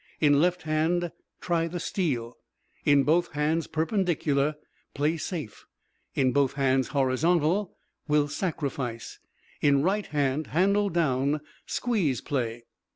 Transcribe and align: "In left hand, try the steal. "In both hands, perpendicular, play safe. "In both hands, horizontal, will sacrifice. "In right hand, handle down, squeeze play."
"In 0.19 0.41
left 0.41 0.63
hand, 0.63 1.11
try 1.41 1.67
the 1.67 1.79
steal. 1.79 2.35
"In 2.85 3.03
both 3.03 3.33
hands, 3.33 3.67
perpendicular, 3.67 4.55
play 4.95 5.15
safe. 5.17 5.67
"In 6.15 6.31
both 6.31 6.53
hands, 6.53 6.87
horizontal, 6.87 7.77
will 8.07 8.27
sacrifice. 8.27 9.19
"In 9.61 9.83
right 9.83 10.07
hand, 10.07 10.47
handle 10.47 10.89
down, 10.89 11.39
squeeze 11.67 12.19
play." 12.19 12.63